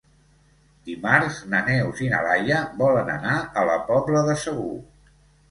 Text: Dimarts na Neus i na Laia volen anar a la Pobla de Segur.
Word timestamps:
Dimarts 0.87 1.37
na 1.51 1.59
Neus 1.67 2.01
i 2.05 2.07
na 2.13 2.23
Laia 2.29 2.63
volen 2.81 3.13
anar 3.19 3.37
a 3.63 3.67
la 3.73 3.77
Pobla 3.93 4.27
de 4.31 4.39
Segur. 4.47 4.73